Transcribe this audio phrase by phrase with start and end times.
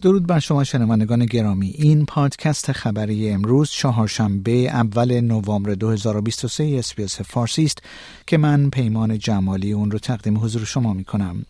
[0.00, 7.64] درود بر شما شنوندگان گرامی این پادکست خبری امروز چهارشنبه اول نوامبر 2023 اسپیس فارسی
[7.64, 7.82] است
[8.26, 11.44] که من پیمان جمالی اون رو تقدیم حضور شما می کنم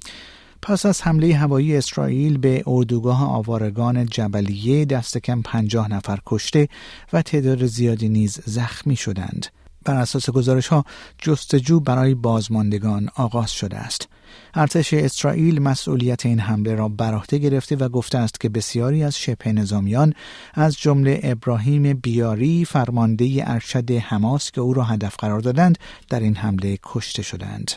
[0.62, 6.68] پس از حمله هوایی اسرائیل به اردوگاه آوارگان جبلیه دست کم پنجاه نفر کشته
[7.12, 9.46] و تعداد زیادی نیز زخمی شدند.
[9.84, 10.84] بر اساس گزارش ها
[11.18, 14.08] جستجو برای بازماندگان آغاز شده است.
[14.54, 19.18] ارتش اسرائیل مسئولیت این حمله را بر عهده گرفته و گفته است که بسیاری از
[19.18, 20.14] شبه نظامیان
[20.54, 26.36] از جمله ابراهیم بیاری فرمانده ارشد حماس که او را هدف قرار دادند در این
[26.36, 27.72] حمله کشته شدند.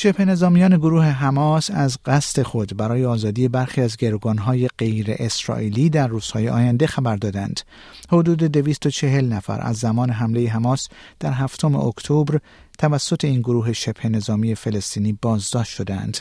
[0.00, 6.06] شبه نظامیان گروه حماس از قصد خود برای آزادی برخی از گروگانهای غیر اسرائیلی در
[6.06, 7.60] روزهای آینده خبر دادند.
[8.08, 10.88] حدود 240 نفر از زمان حمله حماس
[11.20, 12.38] در هفتم اکتبر
[12.78, 16.18] توسط این گروه شبه نظامی فلسطینی بازداشت شدند.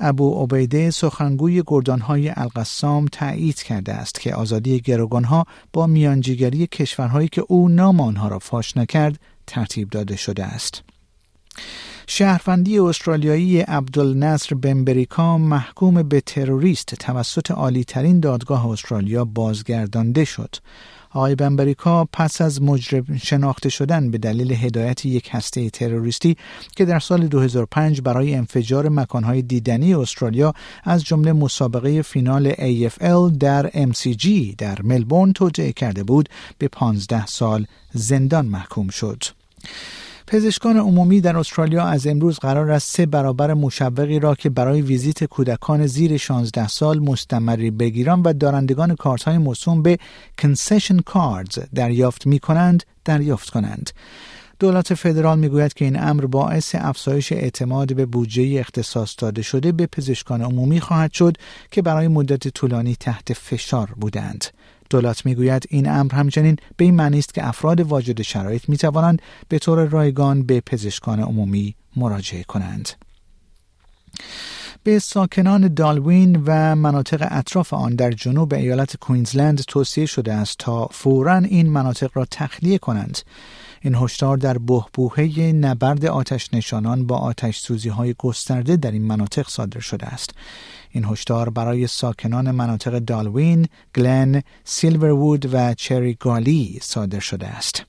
[0.00, 7.44] ابو عبیده سخنگوی گردانهای القسام تایید کرده است که آزادی گروگانها با میانجیگری کشورهایی که
[7.48, 10.82] او نام آنها را فاش نکرد ترتیب داده شده است.
[12.18, 20.56] شهروندی استرالیایی عبدالنصر بمبریکا محکوم به تروریست توسط عالیترین دادگاه استرالیا بازگردانده شد.
[21.10, 26.36] آقای بمبریکا پس از مجرم شناخته شدن به دلیل هدایت یک هسته تروریستی
[26.76, 33.70] که در سال 2005 برای انفجار مکانهای دیدنی استرالیا از جمله مسابقه فینال AFL در
[33.70, 36.28] MCG در ملبورن توجیه کرده بود
[36.58, 39.22] به 15 سال زندان محکوم شد.
[40.30, 45.24] پزشکان عمومی در استرالیا از امروز قرار است سه برابر مشوقی را که برای ویزیت
[45.24, 49.98] کودکان زیر 16 سال مستمری بگیران و دارندگان کارت های موسوم به
[50.38, 53.90] کنسشن کاردز دریافت می کنند دریافت کنند.
[54.58, 59.86] دولت فدرال می‌گوید که این امر باعث افزایش اعتماد به بودجه اختصاص داده شده به
[59.86, 61.36] پزشکان عمومی خواهد شد
[61.70, 64.44] که برای مدت طولانی تحت فشار بودند.
[64.90, 69.22] دولت می‌گوید این امر همچنین به این معنی است که افراد واجد شرایط می توانند
[69.48, 72.88] به طور رایگان به پزشکان عمومی مراجعه کنند.
[74.82, 80.86] به ساکنان دالوین و مناطق اطراف آن در جنوب ایالت کوینزلند توصیه شده است تا
[80.86, 83.18] فورا این مناطق را تخلیه کنند
[83.80, 89.48] این هشدار در بهبوهه نبرد آتش نشانان با آتش سوزی های گسترده در این مناطق
[89.48, 90.30] صادر شده است
[90.90, 97.84] این هشدار برای ساکنان مناطق دالوین، گلن، سیلوروود و چری گالی صادر شده است.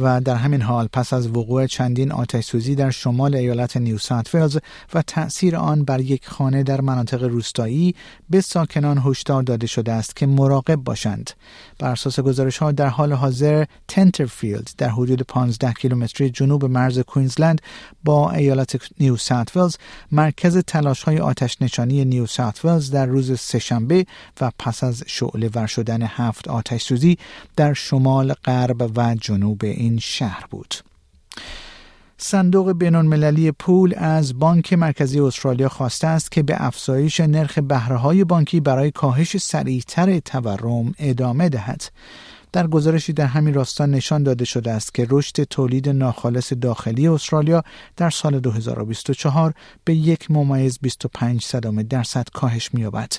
[0.00, 4.62] و در همین حال پس از وقوع چندین آتش سوزی در شمال ایالت نیو ساوت
[4.94, 7.94] و تأثیر آن بر یک خانه در مناطق روستایی
[8.30, 11.30] به ساکنان هشدار داده شده است که مراقب باشند.
[11.78, 17.62] بر اساس گزارش ها در حال حاضر تنترفیلد در حدود 15 کیلومتری جنوب مرز کوینزلند
[18.04, 19.78] با ایالت نیو ساوت
[20.12, 24.06] مرکز تلاش های آتش نشانی نیو ساوت در روز سهشنبه
[24.40, 27.18] و پس از شعله ور شدن هفت آتش سوزی
[27.56, 30.74] در شمال غرب و جنوب این این شهر بود.
[32.18, 38.60] صندوق بینالمللی پول از بانک مرکزی استرالیا خواسته است که به افزایش نرخ بهره بانکی
[38.60, 41.82] برای کاهش سریعتر تورم ادامه دهد.
[42.52, 47.62] در گزارشی در همین راستا نشان داده شده است که رشد تولید ناخالص داخلی استرالیا
[47.96, 53.12] در سال 2024 به یک ممیز 25 صدام درصد کاهش می‌یابد.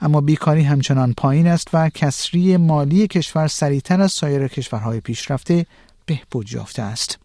[0.00, 5.66] اما بیکاری همچنان پایین است و کسری مالی کشور سریعتر از سایر کشورهای پیشرفته
[6.06, 7.18] بهبود یافته است.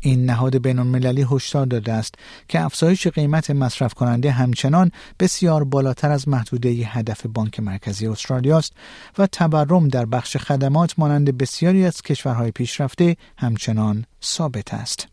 [0.00, 2.14] این نهاد بین المللی هشدار داده است
[2.48, 8.72] که افزایش قیمت مصرف کننده همچنان بسیار بالاتر از محدوده هدف بانک مرکزی استرالیا است
[9.18, 15.08] و تورم در بخش خدمات مانند بسیاری از کشورهای پیشرفته همچنان ثابت است.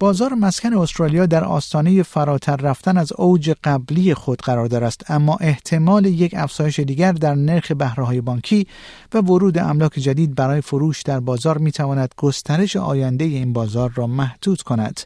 [0.00, 6.04] بازار مسکن استرالیا در آستانه فراتر رفتن از اوج قبلی خود قرار دارد اما احتمال
[6.04, 8.66] یک افزایش دیگر در نرخ بهره بانکی
[9.14, 14.06] و ورود املاک جدید برای فروش در بازار می تواند گسترش آینده این بازار را
[14.06, 15.00] محدود کند.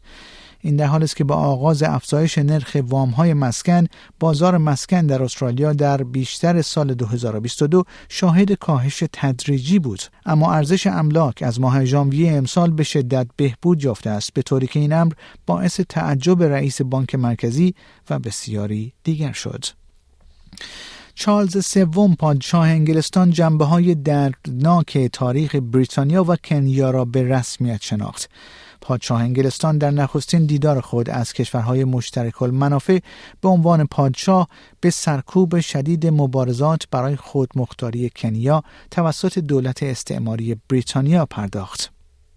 [0.64, 3.86] این در حال است که با آغاز افزایش نرخ وام های مسکن
[4.20, 10.02] بازار مسکن در استرالیا در بیشتر سال 2022 شاهد کاهش تدریجی بود.
[10.26, 14.80] اما ارزش املاک از ماه ژانویه امسال به شدت بهبود یافته است به طوری که
[14.80, 15.12] این امر
[15.46, 17.74] باعث تعجب رئیس بانک مرکزی
[18.10, 19.64] و بسیاری دیگر شد.
[21.14, 28.30] چارلز سوم پادشاه انگلستان جنبه های دردناک تاریخ بریتانیا و کنیا را به رسمیت شناخت.
[28.80, 32.98] پادشاه انگلستان در نخستین دیدار خود از کشورهای مشترک المنافع
[33.40, 34.48] به عنوان پادشاه
[34.80, 41.92] به سرکوب شدید مبارزات برای خودمختاری کنیا توسط دولت استعماری بریتانیا پرداخت.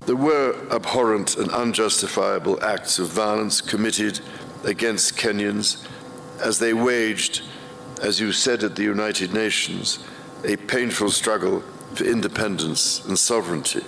[0.05, 4.19] There were abhorrent and unjustifiable acts of violence committed
[4.63, 5.67] against Kenyans
[6.49, 7.41] as they waged,
[8.01, 9.99] as you said at the United Nations,
[10.43, 11.61] a painful struggle
[11.93, 13.83] for independence and sovereignty.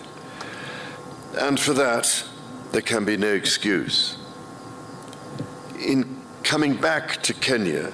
[1.37, 2.23] And for that,
[2.71, 4.17] there can be no excuse.
[5.79, 7.91] In coming back to Kenya,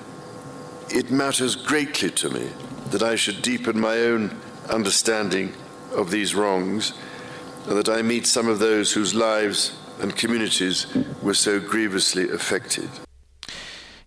[0.90, 2.50] it matters greatly to me
[2.92, 4.36] that I should deepen my own
[4.70, 5.54] understanding
[5.96, 6.94] of these wrongs
[7.68, 10.88] and that I meet some of those whose lives and communities
[11.22, 12.90] were so grievously affected.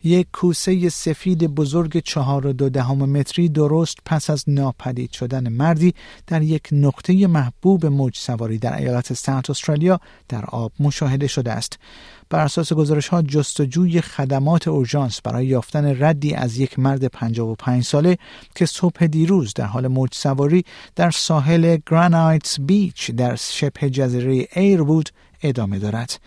[0.07, 5.95] یک کوسه سفید بزرگ چهار و دو دهم متری درست پس از ناپدید شدن مردی
[6.27, 11.79] در یک نقطه محبوب موج سواری در ایالت ساوت استرالیا در آب مشاهده شده است.
[12.31, 18.19] بر اساس گزارش ها جستجوی خدمات اورژانس برای یافتن ردی از یک مرد 55 ساله
[18.55, 20.65] که صبح دیروز در حال موج سواری
[20.97, 25.11] در ساحل گرانایتس بیچ در شبه جزیره ایر بود
[25.43, 26.21] ادامه دارد.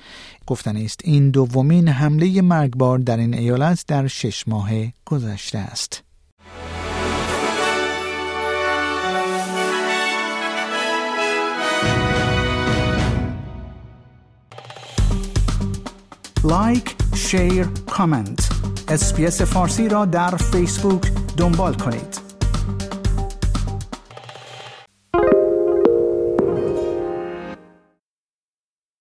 [0.48, 4.70] گفتن است این دومین حمله مرگبار در این ایالت در شش ماه
[5.06, 6.04] گذشته است.
[16.44, 18.50] like، share، comment
[18.88, 22.19] SBS فارسی را در فیسبوک دنبال کنید.